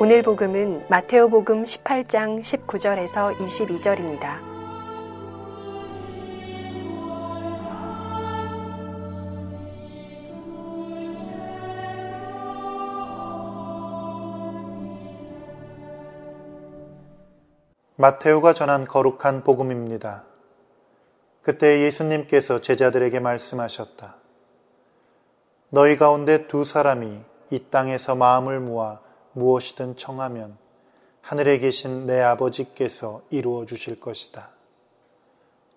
[0.00, 4.38] 오늘 복음은 마테오 복음 18장 19절에서 22절입니다.
[17.96, 20.22] 마테오가 전한 거룩한 복음입니다.
[21.42, 24.14] 그때 예수님께서 제자들에게 말씀하셨다.
[25.70, 27.18] 너희 가운데 두 사람이
[27.50, 29.07] 이 땅에서 마음을 모아
[29.38, 30.56] 무엇이든 청하면
[31.20, 34.50] 하늘에 계신 내 아버지께서 이루어 주실 것이다.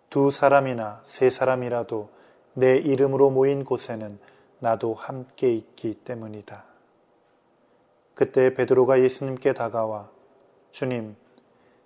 [0.09, 2.09] 두 사람이나 세 사람이라도
[2.53, 4.19] 내 이름으로 모인 곳에는
[4.59, 6.65] 나도 함께 있기 때문이다.
[8.13, 10.09] 그때 베드로가 예수님께 다가와
[10.71, 11.15] 주님,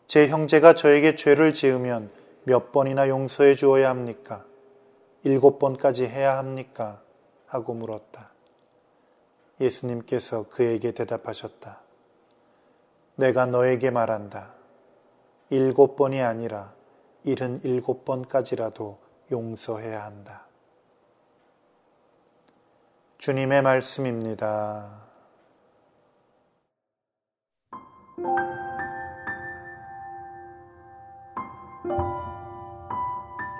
[0.07, 2.11] 제 형제가 저에게 죄를 지으면
[2.43, 4.45] 몇 번이나 용서해 주어야 합니까?
[5.23, 7.01] 일곱 번까지 해야 합니까?
[7.47, 8.34] 하고 물었다.
[9.59, 11.81] 예수님께서 그에게 대답하셨다.
[13.15, 14.53] 내가 너에게 말한다.
[15.49, 16.73] 일곱 번이 아니라
[17.23, 18.99] 일흔 일곱 번까지라도
[19.31, 20.45] 용서해야 한다.
[23.17, 25.05] 주님의 말씀입니다.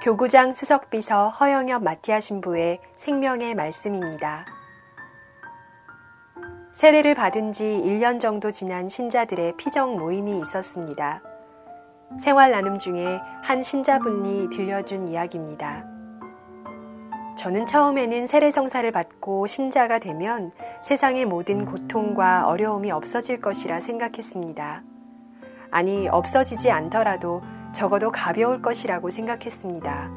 [0.03, 4.54] 교구장 수석비서 허영엽 마티아 신부의 생명의 말씀입니다.
[6.75, 11.21] 세례를 받은 지 1년 정도 지난 신자들의 피정 모임이 있었습니다.
[12.19, 15.85] 생활 나눔 중에 한 신자분이 들려준 이야기입니다.
[17.37, 20.51] 저는 처음에는 세례성사를 받고 신자가 되면
[20.81, 24.83] 세상의 모든 고통과 어려움이 없어질 것이라 생각했습니다.
[25.71, 27.41] 아니, 없어지지 않더라도
[27.73, 30.11] 적어도 가벼울 것이라고 생각했습니다.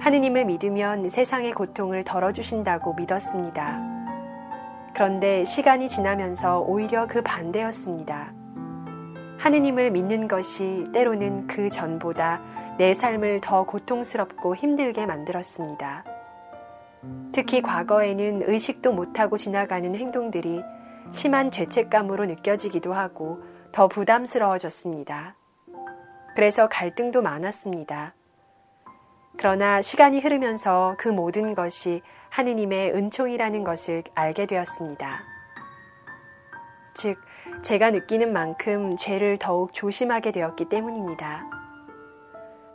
[0.00, 3.97] 하느님을 믿으면 세상의 고통을 덜어주신다고 믿었습니다.
[4.98, 8.32] 그런데 시간이 지나면서 오히려 그 반대였습니다.
[9.38, 12.40] 하느님을 믿는 것이 때로는 그 전보다
[12.78, 16.04] 내 삶을 더 고통스럽고 힘들게 만들었습니다.
[17.30, 20.64] 특히 과거에는 의식도 못하고 지나가는 행동들이
[21.12, 23.38] 심한 죄책감으로 느껴지기도 하고
[23.70, 25.36] 더 부담스러워졌습니다.
[26.34, 28.14] 그래서 갈등도 많았습니다.
[29.36, 35.22] 그러나 시간이 흐르면서 그 모든 것이 하느님의 은총이라는 것을 알게 되었습니다.
[36.94, 37.18] 즉,
[37.62, 41.46] 제가 느끼는 만큼 죄를 더욱 조심하게 되었기 때문입니다.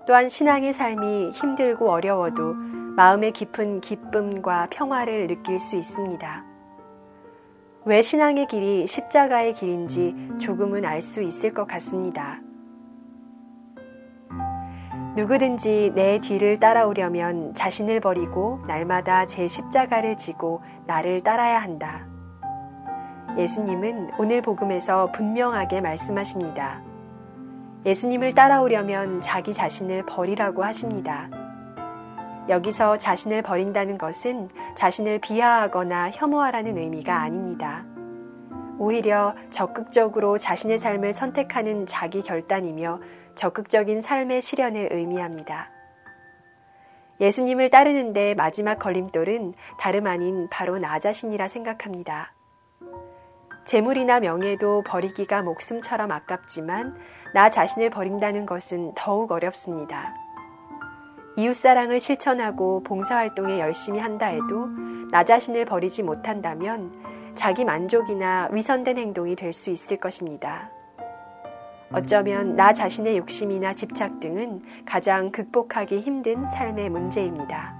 [0.05, 2.53] 또한 신앙의 삶이 힘들고 어려워도
[2.95, 6.45] 마음의 깊은 기쁨과 평화를 느낄 수 있습니다.
[7.85, 12.39] 왜 신앙의 길이 십자가의 길인지 조금은 알 수 있을 것 같습니다.
[15.15, 22.07] 누구든지 내 뒤를 따라오려면 자신을 버리고 날마다 제 십자가를 지고 나를 따라야 한다.
[23.37, 26.81] 예수님은 오늘 복음에서 분명하게 말씀하십니다.
[27.85, 31.29] 예수님을 따라오려면 자기 자신을 버리라고 하십니다.
[32.49, 37.85] 여기서 자신을 버린다는 것은 자신을 비하하거나 혐오하라는 의미가 아닙니다.
[38.79, 42.99] 오히려 적극적으로 자신의 삶을 선택하는 자기 결단이며
[43.35, 45.69] 적극적인 삶의 실현을 의미합니다.
[47.19, 52.33] 예수님을 따르는데 마지막 걸림돌은 다름 아닌 바로 나 자신이라 생각합니다.
[53.65, 56.97] 재물이나 명예도 버리기가 목숨처럼 아깝지만
[57.33, 60.13] 나 자신을 버린다는 것은 더욱 어렵습니다.
[61.37, 64.67] 이웃사랑을 실천하고 봉사활동에 열심히 한다 해도
[65.11, 66.91] 나 자신을 버리지 못한다면
[67.35, 70.69] 자기 만족이나 위선된 행동이 될 수 있을 것입니다.
[71.91, 77.75] 어쩌면 나 자신의 욕심이나 집착 등은 가장 극복하기 힘든 삶의 문제입니다.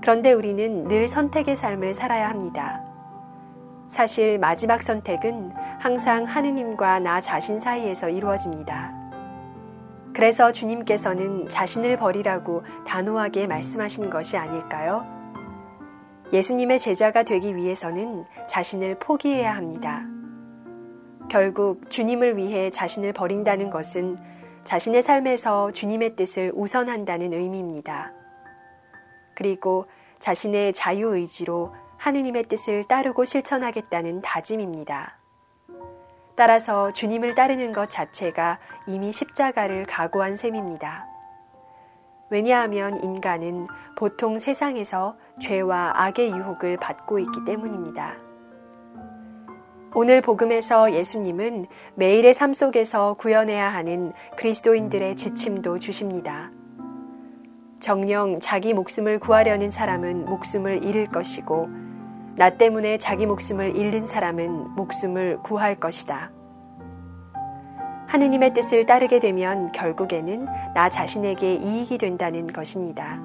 [0.00, 2.82] 그런데 우리는 늘 선택의 삶을 살아야 합니다.
[3.88, 8.92] 사실 마지막 선택은 항상 하느님과 나 자신 사이에서 이루어집니다.
[10.12, 15.17] 그래서 주님께서는 자신을 버리라고 단호하게 말씀하신 것이 아닐까요?
[16.32, 20.04] 예수님의 제자가 되기 위해서는 자신을 포기해야 합니다.
[21.30, 24.18] 결국 주님을 위해 자신을 버린다는 것은
[24.64, 28.12] 자신의 삶에서 주님의 뜻을 우선한다는 의미입니다.
[29.34, 29.86] 그리고
[30.18, 35.16] 자신의 자유의지로 하느님의 뜻을 따르고 실천하겠다는 다짐입니다.
[36.34, 41.17] 따라서 주님을 따르는 것 자체가 이미 십자가를 각오한 셈입니다.
[42.30, 43.66] 왜냐하면 인간은
[43.96, 48.16] 보통 세상에서 죄와 악의 유혹을 받고 있기 때문입니다.
[49.94, 56.50] 오늘 복음에서 예수님은 매일의 삶 속에서 구현해야 하는 그리스도인들의 지침도 주십니다.
[57.80, 61.68] 정령 자기 목숨을 구하려는 사람은 목숨을 잃을 것이고
[62.36, 66.30] 나 때문에 자기 목숨을 잃는 사람은 목숨을 구할 것이다.
[68.08, 73.20] 하느님의 뜻을 따르게 되면 결국에는 나 자신에게 이익이 된다는 것입니다.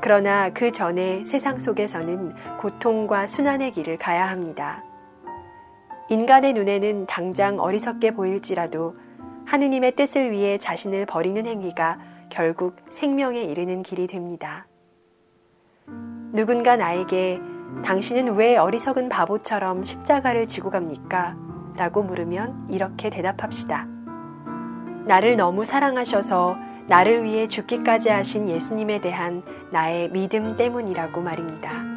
[0.00, 4.82] 그러나 그 전에 세상 속에서는 고통과 순환의 길을 가야 합니다.
[6.08, 8.96] 인간의 눈에는 당장 어리석게 보일지라도
[9.46, 11.98] 하느님의 뜻을 위해 자신을 버리는 행위가
[12.30, 14.66] 결국 생명에 이르는 길이 됩니다.
[16.32, 17.38] 누군가 나에게
[17.84, 21.43] 당신은 왜 어리석은 바보처럼 십자가를 지고 갑니까?
[21.76, 23.86] 라고 물으면 이렇게 대답합시다.
[25.06, 26.56] 나를 너무 사랑하셔서
[26.86, 31.93] 나를 위해 죽기까지 하신 예수님에 대한 나의 믿음 때문이라고 말입니다.